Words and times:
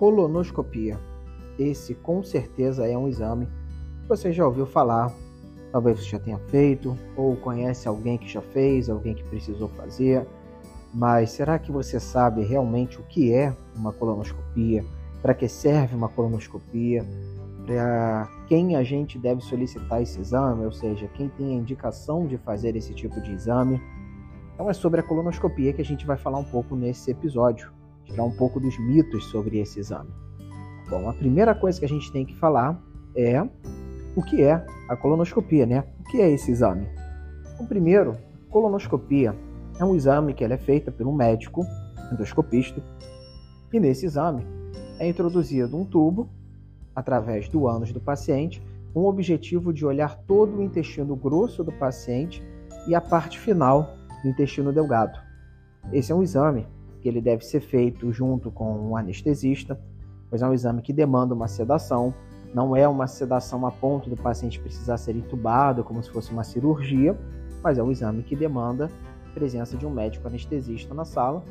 colonoscopia. 0.00 0.98
Esse 1.58 1.94
com 1.94 2.22
certeza 2.22 2.88
é 2.88 2.96
um 2.96 3.06
exame 3.06 3.46
que 4.00 4.08
você 4.08 4.32
já 4.32 4.46
ouviu 4.46 4.64
falar, 4.64 5.12
talvez 5.70 6.00
você 6.00 6.06
já 6.06 6.18
tenha 6.18 6.38
feito, 6.48 6.96
ou 7.14 7.36
conhece 7.36 7.86
alguém 7.86 8.16
que 8.16 8.26
já 8.26 8.40
fez, 8.40 8.88
alguém 8.88 9.14
que 9.14 9.22
precisou 9.24 9.68
fazer. 9.68 10.26
Mas 10.94 11.32
será 11.32 11.58
que 11.58 11.70
você 11.70 12.00
sabe 12.00 12.42
realmente 12.42 12.98
o 12.98 13.02
que 13.02 13.30
é 13.30 13.54
uma 13.76 13.92
colonoscopia? 13.92 14.82
Para 15.20 15.34
que 15.34 15.46
serve 15.46 15.94
uma 15.94 16.08
colonoscopia? 16.08 17.06
Para 17.66 18.26
quem 18.48 18.76
a 18.76 18.82
gente 18.82 19.18
deve 19.18 19.42
solicitar 19.42 20.00
esse 20.00 20.18
exame, 20.18 20.64
ou 20.64 20.72
seja, 20.72 21.06
quem 21.08 21.28
tem 21.28 21.50
a 21.50 21.60
indicação 21.60 22.26
de 22.26 22.38
fazer 22.38 22.74
esse 22.74 22.94
tipo 22.94 23.20
de 23.20 23.32
exame? 23.32 23.78
Então 24.54 24.70
é 24.70 24.72
sobre 24.72 25.00
a 25.00 25.02
colonoscopia 25.02 25.74
que 25.74 25.82
a 25.82 25.84
gente 25.84 26.06
vai 26.06 26.16
falar 26.16 26.38
um 26.38 26.44
pouco 26.44 26.74
nesse 26.74 27.10
episódio, 27.10 27.70
tirar 28.10 28.24
um 28.24 28.30
pouco 28.30 28.60
dos 28.60 28.78
mitos 28.78 29.24
sobre 29.26 29.58
esse 29.58 29.80
exame. 29.80 30.10
Bom, 30.88 31.08
a 31.08 31.12
primeira 31.12 31.54
coisa 31.54 31.78
que 31.78 31.84
a 31.84 31.88
gente 31.88 32.10
tem 32.10 32.26
que 32.26 32.34
falar 32.36 32.80
é 33.14 33.40
o 34.16 34.22
que 34.22 34.42
é 34.42 34.64
a 34.88 34.96
colonoscopia, 34.96 35.64
né? 35.64 35.84
O 36.00 36.04
que 36.10 36.20
é 36.20 36.30
esse 36.30 36.50
exame? 36.50 36.88
Então, 37.54 37.66
primeiro, 37.66 38.16
colonoscopia 38.48 39.34
é 39.78 39.84
um 39.84 39.94
exame 39.94 40.34
que 40.34 40.44
é 40.44 40.56
feita 40.58 40.90
por 40.90 41.06
um 41.06 41.12
médico 41.12 41.64
endoscopista 42.12 42.82
e 43.72 43.78
nesse 43.78 44.06
exame 44.06 44.44
é 44.98 45.08
introduzido 45.08 45.76
um 45.76 45.84
tubo 45.84 46.28
através 46.94 47.48
do 47.48 47.68
ânus 47.68 47.92
do 47.92 48.00
paciente 48.00 48.62
com 48.92 49.00
o 49.00 49.08
objetivo 49.08 49.72
de 49.72 49.86
olhar 49.86 50.16
todo 50.26 50.56
o 50.56 50.62
intestino 50.62 51.14
grosso 51.14 51.62
do 51.62 51.70
paciente 51.72 52.42
e 52.88 52.94
a 52.94 53.00
parte 53.00 53.38
final 53.38 53.94
do 54.22 54.28
intestino 54.28 54.72
delgado. 54.72 55.18
Esse 55.92 56.10
é 56.10 56.14
um 56.14 56.22
exame 56.22 56.66
que 57.00 57.08
ele 57.08 57.20
deve 57.20 57.44
ser 57.44 57.60
feito 57.60 58.12
junto 58.12 58.50
com 58.50 58.72
um 58.72 58.96
anestesista, 58.96 59.80
pois 60.28 60.42
é 60.42 60.48
um 60.48 60.54
exame 60.54 60.82
que 60.82 60.92
demanda 60.92 61.34
uma 61.34 61.48
sedação, 61.48 62.14
não 62.54 62.74
é 62.76 62.86
uma 62.86 63.06
sedação 63.06 63.66
a 63.66 63.70
ponto 63.70 64.10
do 64.10 64.16
paciente 64.16 64.60
precisar 64.60 64.96
ser 64.96 65.16
entubado 65.16 65.84
como 65.84 66.02
se 66.02 66.10
fosse 66.10 66.32
uma 66.32 66.44
cirurgia, 66.44 67.18
mas 67.62 67.78
é 67.78 67.82
um 67.82 67.90
exame 67.90 68.22
que 68.22 68.36
demanda 68.36 68.90
a 69.28 69.30
presença 69.32 69.76
de 69.76 69.86
um 69.86 69.90
médico 69.90 70.26
anestesista 70.26 70.94
na 70.94 71.04
sala 71.04 71.44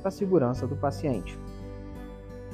para 0.00 0.08
a 0.08 0.12
segurança 0.12 0.66
do 0.66 0.76
paciente. 0.76 1.38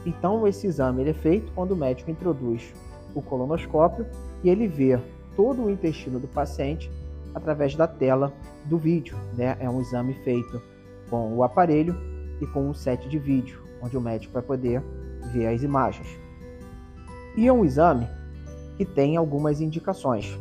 Então, 0.05 0.47
esse 0.49 0.67
exame 0.67 1.09
é 1.09 1.13
feito 1.13 1.53
quando 1.53 1.73
o 1.73 1.77
médico 1.77 2.11
introduz 2.11 2.75
o 3.15 3.23
colonoscópio 3.23 4.07
e 4.43 4.49
ele 4.49 4.67
vê 4.67 4.99
todo 5.37 5.63
o 5.63 5.71
intestino 5.71 6.19
do 6.19 6.27
paciente 6.27 6.91
através 7.35 7.77
da 7.77 7.87
tela 7.87 8.33
do 8.65 8.79
vídeo. 8.79 9.17
Né? 9.37 9.57
É 9.61 9.71
um 9.71 9.81
exame 9.81 10.15
feito 10.25 10.61
com 11.09 11.37
o 11.37 11.45
aparelho 11.45 11.95
e 12.43 12.47
com 12.49 12.69
um 12.69 12.75
set 12.75 13.09
de 13.09 13.19
vídeo, 13.19 13.63
onde 13.81 13.97
o 13.97 14.01
médico 14.01 14.35
vai 14.35 14.43
poder 14.43 14.83
ver 15.33 15.47
as 15.47 15.63
imagens. 15.63 16.19
E 17.37 17.47
é 17.47 17.53
um 17.53 17.65
exame 17.65 18.09
que 18.77 18.85
tem 18.85 19.17
algumas 19.17 19.61
indicações. 19.61 20.37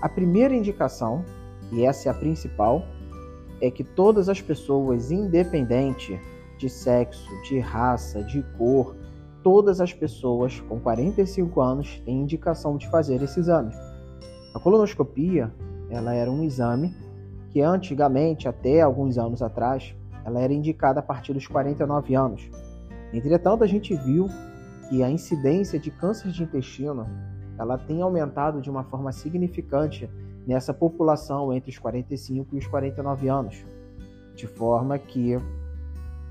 A 0.00 0.08
primeira 0.08 0.54
indicação, 0.54 1.24
e 1.70 1.84
essa 1.84 2.08
é 2.08 2.10
a 2.10 2.14
principal, 2.14 2.82
é 3.60 3.70
que 3.70 3.84
todas 3.84 4.28
as 4.28 4.40
pessoas, 4.40 5.12
independente 5.12 6.18
de 6.58 6.68
sexo, 6.68 7.28
de 7.44 7.58
raça, 7.58 8.22
de 8.24 8.42
cor, 8.56 8.96
todas 9.42 9.80
as 9.80 9.92
pessoas 9.92 10.58
com 10.60 10.80
45 10.80 11.60
anos 11.60 12.00
têm 12.04 12.22
indicação 12.22 12.76
de 12.76 12.88
fazer 12.88 13.22
esse 13.22 13.38
exame. 13.38 13.72
A 14.54 14.58
colonoscopia, 14.58 15.52
ela 15.90 16.14
era 16.14 16.30
um 16.30 16.42
exame 16.42 16.94
que 17.50 17.60
antigamente, 17.60 18.48
até 18.48 18.80
alguns 18.80 19.18
anos 19.18 19.42
atrás, 19.42 19.94
ela 20.24 20.40
era 20.40 20.52
indicada 20.52 21.00
a 21.00 21.02
partir 21.02 21.32
dos 21.32 21.46
49 21.46 22.14
anos. 22.14 22.48
Entretanto, 23.12 23.64
a 23.64 23.66
gente 23.66 23.94
viu 23.94 24.28
que 24.88 25.02
a 25.02 25.10
incidência 25.10 25.78
de 25.78 25.90
câncer 25.90 26.30
de 26.30 26.42
intestino, 26.42 27.06
ela 27.58 27.78
tem 27.78 28.00
aumentado 28.00 28.60
de 28.60 28.70
uma 28.70 28.84
forma 28.84 29.12
significante 29.12 30.08
nessa 30.46 30.72
população 30.74 31.52
entre 31.52 31.70
os 31.70 31.78
45 31.78 32.54
e 32.54 32.58
os 32.58 32.66
49 32.66 33.28
anos, 33.28 33.64
de 34.34 34.46
forma 34.46 34.98
que 34.98 35.36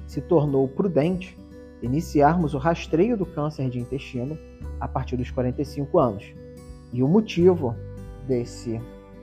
se 0.07 0.21
tornou 0.21 0.67
prudente 0.67 1.37
iniciarmos 1.81 2.53
o 2.53 2.57
rastreio 2.57 3.17
do 3.17 3.25
câncer 3.25 3.69
de 3.69 3.79
intestino 3.79 4.37
a 4.79 4.87
partir 4.87 5.17
dos 5.17 5.31
45 5.31 5.99
anos. 5.99 6.33
E 6.93 7.01
o 7.01 7.07
motivo 7.07 7.75
desse 8.27 8.79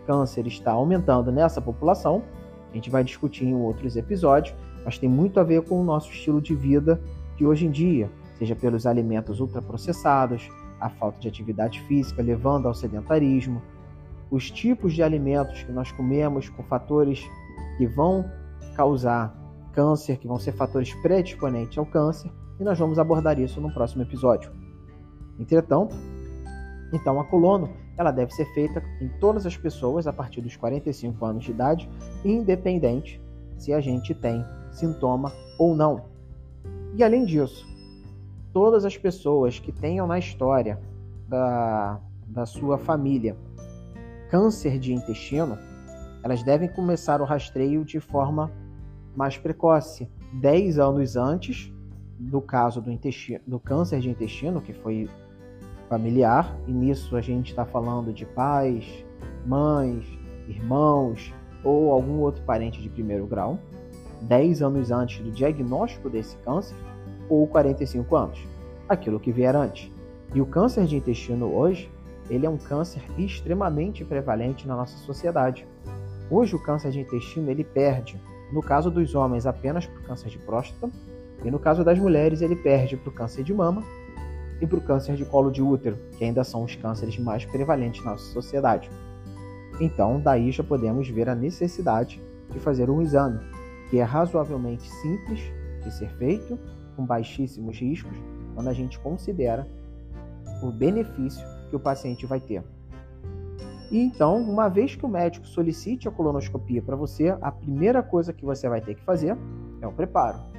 câncer 0.06 0.46
estar 0.46 0.72
aumentando 0.72 1.30
nessa 1.30 1.60
população, 1.60 2.22
a 2.70 2.74
gente 2.74 2.90
vai 2.90 3.02
discutir 3.02 3.44
em 3.44 3.54
outros 3.54 3.96
episódios, 3.96 4.54
mas 4.84 4.98
tem 4.98 5.08
muito 5.08 5.40
a 5.40 5.44
ver 5.44 5.62
com 5.62 5.80
o 5.80 5.84
nosso 5.84 6.10
estilo 6.10 6.40
de 6.40 6.54
vida 6.54 7.00
de 7.36 7.46
hoje 7.46 7.66
em 7.66 7.70
dia, 7.70 8.10
seja 8.38 8.54
pelos 8.54 8.86
alimentos 8.86 9.40
ultraprocessados, 9.40 10.48
a 10.80 10.88
falta 10.88 11.18
de 11.18 11.28
atividade 11.28 11.80
física 11.82 12.22
levando 12.22 12.66
ao 12.66 12.74
sedentarismo, 12.74 13.60
os 14.30 14.50
tipos 14.50 14.94
de 14.94 15.02
alimentos 15.02 15.62
que 15.62 15.72
nós 15.72 15.90
comemos 15.90 16.48
com 16.48 16.62
fatores 16.62 17.24
que 17.76 17.86
vão 17.86 18.24
causar 18.76 19.34
câncer, 19.72 20.18
que 20.18 20.28
vão 20.28 20.38
ser 20.38 20.52
fatores 20.52 20.92
predisponentes 21.02 21.78
ao 21.78 21.86
câncer, 21.86 22.30
e 22.60 22.64
nós 22.64 22.78
vamos 22.78 22.98
abordar 22.98 23.38
isso 23.38 23.60
no 23.60 23.72
próximo 23.72 24.02
episódio. 24.02 24.50
Entretanto, 25.38 25.94
então 26.92 27.20
a 27.20 27.24
colono 27.24 27.70
ela 27.98 28.12
deve 28.12 28.32
ser 28.32 28.46
feita 28.54 28.80
em 29.00 29.08
todas 29.20 29.44
as 29.44 29.56
pessoas 29.56 30.06
a 30.06 30.12
partir 30.12 30.40
dos 30.40 30.56
45 30.56 31.24
anos 31.26 31.44
de 31.44 31.50
idade, 31.50 31.90
independente 32.24 33.20
se 33.58 33.72
a 33.72 33.80
gente 33.80 34.14
tem 34.14 34.44
sintoma 34.70 35.32
ou 35.58 35.74
não. 35.74 36.04
E 36.94 37.02
além 37.02 37.24
disso, 37.24 37.66
todas 38.52 38.84
as 38.84 38.96
pessoas 38.96 39.58
que 39.58 39.72
tenham 39.72 40.06
na 40.06 40.18
história 40.18 40.80
da, 41.28 42.00
da 42.28 42.46
sua 42.46 42.78
família 42.78 43.36
câncer 44.30 44.78
de 44.78 44.94
intestino, 44.94 45.58
elas 46.22 46.42
devem 46.42 46.68
começar 46.68 47.20
o 47.20 47.24
rastreio 47.24 47.84
de 47.84 47.98
forma 47.98 48.50
mais 49.16 49.36
precoce, 49.36 50.08
10 50.34 50.78
anos 50.78 51.16
antes 51.16 51.72
do 52.18 52.40
caso 52.40 52.80
do, 52.80 52.90
intestino, 52.90 53.40
do 53.46 53.58
câncer 53.58 54.00
de 54.00 54.10
intestino, 54.10 54.60
que 54.60 54.72
foi 54.72 55.08
familiar, 55.88 56.56
e 56.66 56.72
nisso 56.72 57.16
a 57.16 57.20
gente 57.20 57.50
está 57.50 57.64
falando 57.64 58.12
de 58.12 58.26
pais, 58.26 59.04
mães, 59.46 60.06
irmãos 60.46 61.32
ou 61.64 61.90
algum 61.90 62.20
outro 62.20 62.42
parente 62.44 62.80
de 62.80 62.88
primeiro 62.88 63.26
grau, 63.26 63.58
10 64.22 64.62
anos 64.62 64.90
antes 64.90 65.20
do 65.22 65.30
diagnóstico 65.30 66.08
desse 66.08 66.36
câncer 66.38 66.76
ou 67.28 67.46
45 67.46 68.16
anos, 68.16 68.46
aquilo 68.88 69.20
que 69.20 69.32
vier 69.32 69.54
antes. 69.54 69.90
E 70.34 70.40
o 70.40 70.46
câncer 70.46 70.84
de 70.84 70.96
intestino 70.96 71.52
hoje, 71.54 71.90
ele 72.28 72.46
é 72.46 72.50
um 72.50 72.58
câncer 72.58 73.02
extremamente 73.16 74.04
prevalente 74.04 74.68
na 74.68 74.76
nossa 74.76 74.96
sociedade. 74.98 75.66
Hoje 76.30 76.54
o 76.54 76.62
câncer 76.62 76.90
de 76.90 77.00
intestino 77.00 77.50
ele 77.50 77.64
perde, 77.64 78.20
no 78.52 78.62
caso 78.62 78.90
dos 78.90 79.14
homens 79.14 79.46
apenas 79.46 79.86
por 79.86 80.02
câncer 80.02 80.28
de 80.28 80.38
próstata, 80.38 80.90
e 81.44 81.50
no 81.50 81.58
caso 81.58 81.84
das 81.84 81.98
mulheres, 81.98 82.42
ele 82.42 82.56
perde 82.56 82.96
para 82.96 83.10
o 83.10 83.12
câncer 83.12 83.44
de 83.44 83.54
mama 83.54 83.82
e 84.60 84.66
para 84.66 84.78
o 84.78 84.82
câncer 84.82 85.16
de 85.16 85.24
colo 85.24 85.50
de 85.50 85.62
útero, 85.62 85.98
que 86.16 86.24
ainda 86.24 86.42
são 86.44 86.64
os 86.64 86.74
cânceres 86.74 87.18
mais 87.18 87.44
prevalentes 87.44 88.04
na 88.04 88.12
nossa 88.12 88.32
sociedade. 88.32 88.90
Então, 89.80 90.20
daí 90.20 90.50
já 90.50 90.64
podemos 90.64 91.08
ver 91.08 91.28
a 91.28 91.34
necessidade 91.34 92.20
de 92.50 92.58
fazer 92.58 92.90
um 92.90 93.00
exame, 93.00 93.38
que 93.90 93.98
é 93.98 94.02
razoavelmente 94.02 94.88
simples 94.88 95.40
de 95.82 95.92
ser 95.92 96.10
feito, 96.16 96.58
com 96.96 97.06
baixíssimos 97.06 97.78
riscos, 97.78 98.16
quando 98.54 98.68
a 98.68 98.72
gente 98.72 98.98
considera 98.98 99.66
o 100.62 100.72
benefício 100.72 101.46
que 101.70 101.76
o 101.76 101.80
paciente 101.80 102.26
vai 102.26 102.40
ter. 102.40 102.62
E 103.90 103.98
então, 104.00 104.36
uma 104.38 104.68
vez 104.68 104.94
que 104.94 105.06
o 105.06 105.08
médico 105.08 105.46
solicite 105.46 106.08
a 106.08 106.10
colonoscopia 106.10 106.82
para 106.82 106.96
você, 106.96 107.36
a 107.40 107.50
primeira 107.50 108.02
coisa 108.02 108.32
que 108.32 108.44
você 108.44 108.68
vai 108.68 108.80
ter 108.80 108.94
que 108.94 109.02
fazer 109.02 109.36
é 109.80 109.86
o 109.86 109.92
preparo. 109.92 110.57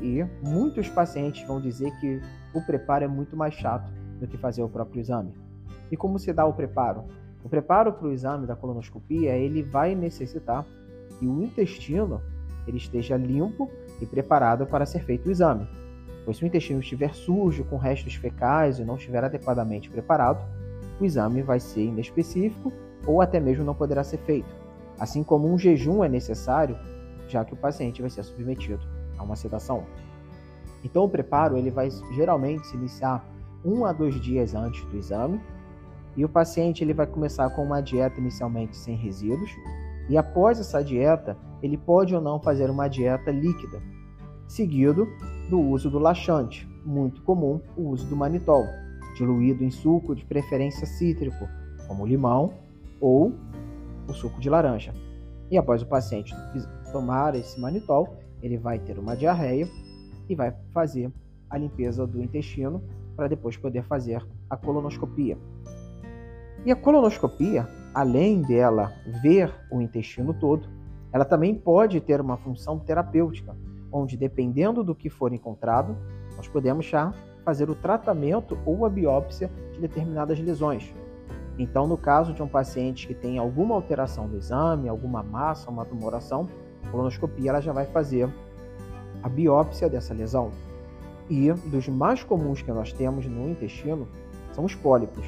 E 0.00 0.24
muitos 0.42 0.88
pacientes 0.88 1.46
vão 1.46 1.60
dizer 1.60 1.90
que 1.98 2.20
o 2.54 2.62
preparo 2.62 3.04
é 3.04 3.08
muito 3.08 3.36
mais 3.36 3.54
chato 3.54 3.90
do 4.20 4.26
que 4.26 4.36
fazer 4.36 4.62
o 4.62 4.68
próprio 4.68 5.00
exame. 5.00 5.32
E 5.90 5.96
como 5.96 6.18
se 6.18 6.32
dá 6.32 6.44
o 6.44 6.52
preparo? 6.52 7.04
O 7.42 7.48
preparo 7.48 7.92
para 7.92 8.06
o 8.06 8.12
exame 8.12 8.46
da 8.46 8.56
colonoscopia, 8.56 9.36
ele 9.36 9.62
vai 9.62 9.94
necessitar 9.94 10.64
que 11.18 11.26
o 11.26 11.42
intestino 11.42 12.20
ele 12.66 12.76
esteja 12.76 13.16
limpo 13.16 13.70
e 14.00 14.06
preparado 14.06 14.66
para 14.66 14.86
ser 14.86 15.00
feito 15.04 15.28
o 15.28 15.32
exame. 15.32 15.66
Pois 16.24 16.36
se 16.36 16.44
o 16.44 16.46
intestino 16.46 16.80
estiver 16.80 17.14
sujo, 17.14 17.64
com 17.64 17.76
restos 17.76 18.14
fecais 18.14 18.78
e 18.78 18.84
não 18.84 18.96
estiver 18.96 19.24
adequadamente 19.24 19.88
preparado, 19.88 20.44
o 21.00 21.04
exame 21.04 21.42
vai 21.42 21.58
ser 21.58 21.84
inespecífico 21.84 22.72
ou 23.06 23.22
até 23.22 23.40
mesmo 23.40 23.64
não 23.64 23.74
poderá 23.74 24.04
ser 24.04 24.18
feito. 24.18 24.48
Assim 24.98 25.22
como 25.22 25.48
um 25.48 25.56
jejum 25.56 26.04
é 26.04 26.08
necessário, 26.08 26.76
já 27.28 27.44
que 27.44 27.54
o 27.54 27.56
paciente 27.56 28.02
vai 28.02 28.10
ser 28.10 28.24
submetido 28.24 28.97
a 29.18 29.22
uma 29.22 29.36
sedação. 29.36 29.84
Então 30.84 31.04
o 31.04 31.08
preparo 31.08 31.56
ele 31.56 31.70
vai 31.70 31.90
geralmente 32.14 32.66
se 32.66 32.76
iniciar 32.76 33.24
um 33.64 33.84
a 33.84 33.92
dois 33.92 34.14
dias 34.20 34.54
antes 34.54 34.84
do 34.86 34.96
exame 34.96 35.40
e 36.16 36.24
o 36.24 36.28
paciente 36.28 36.82
ele 36.82 36.94
vai 36.94 37.06
começar 37.06 37.50
com 37.50 37.64
uma 37.64 37.80
dieta 37.80 38.20
inicialmente 38.20 38.76
sem 38.76 38.96
resíduos 38.96 39.50
e 40.08 40.16
após 40.16 40.58
essa 40.58 40.82
dieta 40.82 41.36
ele 41.62 41.76
pode 41.76 42.14
ou 42.14 42.20
não 42.20 42.40
fazer 42.40 42.70
uma 42.70 42.88
dieta 42.88 43.30
líquida, 43.30 43.82
seguido 44.46 45.06
do 45.50 45.60
uso 45.60 45.90
do 45.90 45.98
laxante, 45.98 46.68
muito 46.84 47.22
comum 47.22 47.60
o 47.76 47.88
uso 47.88 48.06
do 48.06 48.16
manitol, 48.16 48.64
diluído 49.16 49.64
em 49.64 49.70
suco 49.70 50.14
de 50.14 50.24
preferência 50.24 50.86
cítrico, 50.86 51.48
como 51.86 52.06
limão 52.06 52.54
ou 53.00 53.34
o 54.08 54.12
suco 54.12 54.40
de 54.40 54.48
laranja. 54.48 54.94
E 55.50 55.58
após 55.58 55.82
o 55.82 55.86
paciente 55.86 56.34
tomar 56.92 57.34
esse 57.34 57.60
manitol, 57.60 58.16
ele 58.42 58.56
vai 58.56 58.78
ter 58.78 58.98
uma 58.98 59.16
diarreia 59.16 59.68
e 60.28 60.34
vai 60.34 60.54
fazer 60.72 61.10
a 61.48 61.56
limpeza 61.56 62.06
do 62.06 62.22
intestino 62.22 62.82
para 63.16 63.28
depois 63.28 63.56
poder 63.56 63.82
fazer 63.84 64.24
a 64.48 64.56
colonoscopia. 64.56 65.36
E 66.64 66.72
a 66.72 66.76
colonoscopia, 66.76 67.66
além 67.94 68.42
dela 68.42 68.92
ver 69.22 69.52
o 69.70 69.80
intestino 69.80 70.34
todo, 70.34 70.68
ela 71.12 71.24
também 71.24 71.54
pode 71.54 72.00
ter 72.00 72.20
uma 72.20 72.36
função 72.36 72.78
terapêutica, 72.78 73.56
onde 73.90 74.16
dependendo 74.16 74.84
do 74.84 74.94
que 74.94 75.08
for 75.08 75.32
encontrado, 75.32 75.96
nós 76.36 76.46
podemos 76.46 76.86
já 76.86 77.12
fazer 77.44 77.70
o 77.70 77.74
tratamento 77.74 78.58
ou 78.66 78.84
a 78.84 78.90
biópsia 78.90 79.50
de 79.72 79.80
determinadas 79.80 80.38
lesões. 80.38 80.94
Então, 81.58 81.88
no 81.88 81.96
caso 81.96 82.32
de 82.32 82.42
um 82.42 82.46
paciente 82.46 83.06
que 83.06 83.14
tem 83.14 83.38
alguma 83.38 83.74
alteração 83.74 84.28
do 84.28 84.36
exame, 84.36 84.88
alguma 84.88 85.22
massa, 85.22 85.70
uma 85.70 85.84
tumoração, 85.84 86.48
colonoscopia 86.90 87.50
ela 87.50 87.60
já 87.60 87.72
vai 87.72 87.86
fazer 87.86 88.28
a 89.22 89.28
biópsia 89.28 89.88
dessa 89.88 90.14
lesão. 90.14 90.50
E 91.28 91.52
dos 91.52 91.88
mais 91.88 92.22
comuns 92.22 92.62
que 92.62 92.72
nós 92.72 92.92
temos 92.92 93.26
no 93.26 93.48
intestino 93.48 94.08
são 94.52 94.64
os 94.64 94.74
pólipos. 94.74 95.24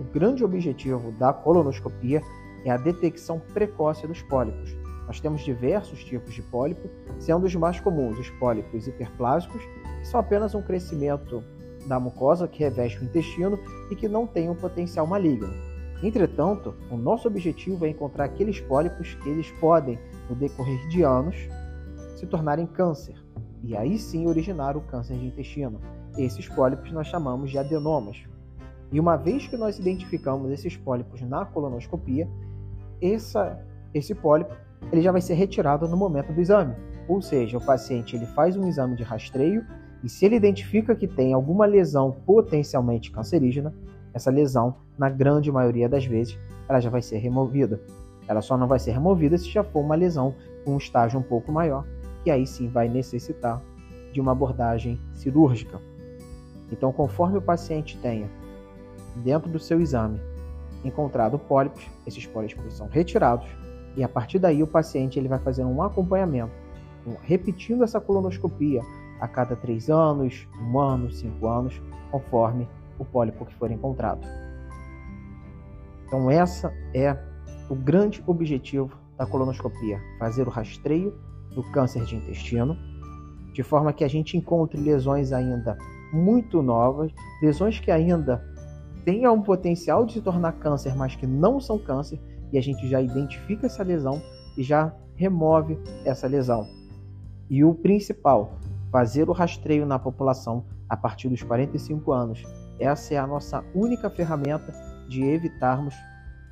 O 0.00 0.04
grande 0.04 0.44
objetivo 0.44 1.12
da 1.12 1.32
colonoscopia 1.32 2.22
é 2.64 2.70
a 2.70 2.76
detecção 2.76 3.40
precoce 3.52 4.06
dos 4.06 4.22
pólipos. 4.22 4.76
Nós 5.06 5.20
temos 5.20 5.42
diversos 5.42 6.04
tipos 6.04 6.34
de 6.34 6.42
pólipo, 6.42 6.88
sendo 7.18 7.46
os 7.46 7.54
mais 7.54 7.80
comuns 7.80 8.18
os 8.18 8.30
pólipos 8.30 8.86
hiperplásicos, 8.86 9.62
que 10.00 10.06
são 10.06 10.20
apenas 10.20 10.54
um 10.54 10.62
crescimento 10.62 11.42
da 11.86 11.98
mucosa 11.98 12.46
que 12.46 12.62
reveste 12.62 13.00
o 13.00 13.04
intestino 13.04 13.58
e 13.90 13.96
que 13.96 14.06
não 14.06 14.26
tem 14.26 14.50
um 14.50 14.54
potencial 14.54 15.06
maligno. 15.06 15.48
Entretanto, 16.02 16.74
o 16.90 16.96
nosso 16.96 17.26
objetivo 17.26 17.84
é 17.84 17.88
encontrar 17.88 18.24
aqueles 18.24 18.60
pólipos 18.60 19.14
que 19.14 19.28
eles 19.28 19.50
podem, 19.52 19.98
no 20.28 20.36
decorrer 20.36 20.86
de 20.88 21.02
anos, 21.02 21.36
se 22.16 22.26
tornarem 22.26 22.66
câncer 22.66 23.14
e 23.62 23.76
aí 23.76 23.98
sim 23.98 24.26
originar 24.26 24.76
o 24.76 24.80
câncer 24.80 25.16
de 25.16 25.26
intestino. 25.26 25.80
Esses 26.16 26.48
pólipos 26.48 26.90
nós 26.92 27.06
chamamos 27.06 27.50
de 27.50 27.58
adenomas. 27.58 28.24
E 28.90 28.98
uma 28.98 29.16
vez 29.16 29.46
que 29.46 29.56
nós 29.56 29.78
identificamos 29.78 30.50
esses 30.50 30.76
pólipos 30.76 31.20
na 31.20 31.44
colonoscopia, 31.44 32.28
essa, 33.00 33.58
esse 33.92 34.14
pólipo 34.14 34.54
ele 34.90 35.02
já 35.02 35.12
vai 35.12 35.20
ser 35.20 35.34
retirado 35.34 35.88
no 35.88 35.96
momento 35.96 36.32
do 36.32 36.40
exame. 36.40 36.74
Ou 37.06 37.20
seja, 37.20 37.58
o 37.58 37.64
paciente 37.64 38.16
ele 38.16 38.26
faz 38.26 38.56
um 38.56 38.66
exame 38.66 38.96
de 38.96 39.02
rastreio 39.02 39.64
e 40.02 40.08
se 40.08 40.24
ele 40.24 40.36
identifica 40.36 40.94
que 40.94 41.06
tem 41.06 41.32
alguma 41.32 41.66
lesão 41.66 42.12
potencialmente 42.24 43.10
cancerígena, 43.10 43.74
essa 44.14 44.30
lesão, 44.30 44.76
na 44.96 45.10
grande 45.10 45.50
maioria 45.50 45.88
das 45.88 46.04
vezes, 46.04 46.38
ela 46.68 46.80
já 46.80 46.90
vai 46.90 47.02
ser 47.02 47.18
removida. 47.18 47.80
Ela 48.28 48.42
só 48.42 48.56
não 48.56 48.68
vai 48.68 48.78
ser 48.78 48.92
removida 48.92 49.38
se 49.38 49.50
já 49.50 49.64
for 49.64 49.80
uma 49.80 49.94
lesão 49.94 50.34
com 50.64 50.74
um 50.74 50.78
estágio 50.78 51.18
um 51.18 51.22
pouco 51.22 51.50
maior, 51.50 51.84
que 52.22 52.30
aí 52.30 52.46
sim 52.46 52.68
vai 52.68 52.88
necessitar 52.88 53.62
de 54.12 54.20
uma 54.20 54.32
abordagem 54.32 55.00
cirúrgica. 55.14 55.80
Então, 56.70 56.92
conforme 56.92 57.38
o 57.38 57.42
paciente 57.42 57.96
tenha 57.98 58.28
dentro 59.16 59.50
do 59.50 59.58
seu 59.58 59.80
exame 59.80 60.20
encontrado 60.84 61.38
pólipos, 61.38 61.82
esses 62.06 62.26
pólipos 62.26 62.74
são 62.74 62.86
retirados 62.88 63.48
e 63.96 64.04
a 64.04 64.08
partir 64.08 64.38
daí 64.38 64.62
o 64.62 64.66
paciente 64.66 65.18
ele 65.18 65.28
vai 65.28 65.38
fazer 65.38 65.64
um 65.64 65.82
acompanhamento, 65.82 66.52
repetindo 67.22 67.82
essa 67.82 68.00
colonoscopia 68.00 68.82
a 69.20 69.26
cada 69.26 69.56
três 69.56 69.90
anos, 69.90 70.46
um 70.60 70.78
ano, 70.78 71.10
cinco 71.10 71.48
anos, 71.48 71.80
conforme 72.10 72.68
o 72.98 73.04
pólipo 73.04 73.44
que 73.44 73.54
for 73.54 73.70
encontrado. 73.70 74.20
Então 76.06 76.30
essa 76.30 76.72
é 76.94 77.16
o 77.68 77.74
grande 77.74 78.22
objetivo 78.26 78.96
da 79.16 79.26
colonoscopia, 79.26 80.00
fazer 80.18 80.46
o 80.46 80.50
rastreio 80.50 81.14
do 81.54 81.62
câncer 81.70 82.04
de 82.04 82.16
intestino, 82.16 82.76
de 83.52 83.62
forma 83.62 83.92
que 83.92 84.04
a 84.04 84.08
gente 84.08 84.36
encontre 84.36 84.80
lesões 84.80 85.32
ainda 85.32 85.76
muito 86.12 86.62
novas, 86.62 87.12
lesões 87.42 87.80
que 87.80 87.90
ainda 87.90 88.42
tenham 89.04 89.34
um 89.34 89.42
potencial 89.42 90.06
de 90.06 90.14
se 90.14 90.20
tornar 90.20 90.52
câncer, 90.52 90.94
mas 90.96 91.16
que 91.16 91.26
não 91.26 91.60
são 91.60 91.78
câncer, 91.78 92.20
e 92.52 92.58
a 92.58 92.62
gente 92.62 92.88
já 92.88 93.00
identifica 93.02 93.66
essa 93.66 93.82
lesão 93.82 94.22
e 94.56 94.62
já 94.62 94.94
remove 95.16 95.78
essa 96.04 96.26
lesão. 96.26 96.66
E 97.50 97.64
o 97.64 97.74
principal, 97.74 98.52
fazer 98.90 99.28
o 99.28 99.32
rastreio 99.32 99.84
na 99.84 99.98
população 99.98 100.64
a 100.88 100.96
partir 100.96 101.28
dos 101.28 101.42
45 101.42 102.12
anos. 102.12 102.42
Essa 102.78 103.14
é 103.14 103.16
a 103.18 103.26
nossa 103.26 103.62
única 103.74 104.08
ferramenta 104.08 104.72
de 105.08 105.22
evitarmos 105.22 105.94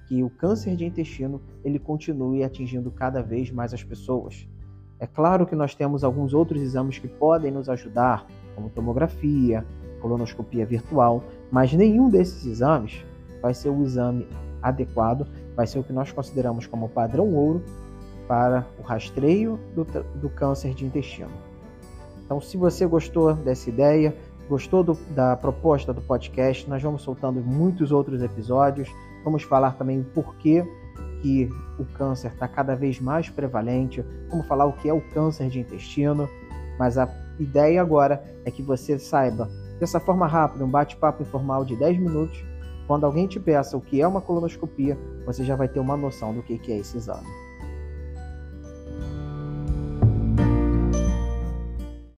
que 0.06 0.22
o 0.22 0.30
câncer 0.30 0.76
de 0.76 0.84
intestino 0.84 1.40
ele 1.64 1.78
continue 1.78 2.44
atingindo 2.44 2.90
cada 2.90 3.22
vez 3.22 3.50
mais 3.50 3.74
as 3.74 3.82
pessoas. 3.82 4.48
É 4.98 5.06
claro 5.06 5.46
que 5.46 5.54
nós 5.54 5.74
temos 5.74 6.02
alguns 6.02 6.32
outros 6.32 6.62
exames 6.62 6.98
que 6.98 7.08
podem 7.08 7.50
nos 7.50 7.68
ajudar, 7.68 8.26
como 8.54 8.70
tomografia, 8.70 9.64
colonoscopia 10.00 10.64
virtual, 10.64 11.22
mas 11.50 11.72
nenhum 11.72 12.08
desses 12.08 12.46
exames 12.46 13.04
vai 13.42 13.52
ser 13.52 13.68
o 13.68 13.82
exame 13.82 14.26
adequado, 14.62 15.26
vai 15.54 15.66
ser 15.66 15.78
o 15.78 15.84
que 15.84 15.92
nós 15.92 16.10
consideramos 16.10 16.66
como 16.66 16.88
padrão 16.88 17.34
ouro 17.34 17.62
para 18.26 18.66
o 18.78 18.82
rastreio 18.82 19.58
do, 19.74 19.84
do 19.84 20.28
câncer 20.30 20.74
de 20.74 20.84
intestino. 20.84 21.30
Então, 22.24 22.40
se 22.40 22.56
você 22.56 22.86
gostou 22.86 23.34
dessa 23.34 23.68
ideia, 23.68 24.16
gostou 24.48 24.82
do, 24.82 24.94
da 25.14 25.36
proposta 25.36 25.92
do 25.92 26.00
podcast, 26.00 26.68
nós 26.68 26.82
vamos 26.82 27.02
soltando 27.02 27.40
muitos 27.40 27.92
outros 27.92 28.22
episódios. 28.22 28.88
Vamos 29.26 29.42
falar 29.42 29.72
também 29.72 29.98
o 29.98 30.04
porquê 30.04 30.64
que 31.20 31.50
o 31.80 31.84
câncer 31.84 32.30
está 32.30 32.46
cada 32.46 32.76
vez 32.76 33.00
mais 33.00 33.28
prevalente, 33.28 34.04
vamos 34.30 34.46
falar 34.46 34.66
o 34.66 34.72
que 34.74 34.88
é 34.88 34.92
o 34.92 35.00
câncer 35.00 35.48
de 35.48 35.58
intestino, 35.58 36.28
mas 36.78 36.96
a 36.96 37.08
ideia 37.40 37.82
agora 37.82 38.22
é 38.44 38.52
que 38.52 38.62
você 38.62 39.00
saiba, 39.00 39.50
dessa 39.80 39.98
forma 39.98 40.28
rápida, 40.28 40.64
um 40.64 40.70
bate-papo 40.70 41.24
informal 41.24 41.64
de 41.64 41.74
10 41.74 41.98
minutos, 41.98 42.44
quando 42.86 43.04
alguém 43.04 43.26
te 43.26 43.40
peça 43.40 43.76
o 43.76 43.80
que 43.80 44.00
é 44.00 44.06
uma 44.06 44.20
colonoscopia, 44.20 44.96
você 45.26 45.42
já 45.42 45.56
vai 45.56 45.66
ter 45.66 45.80
uma 45.80 45.96
noção 45.96 46.32
do 46.32 46.40
que 46.40 46.60
é 46.70 46.78
esse 46.78 46.96
exame. 46.96 47.26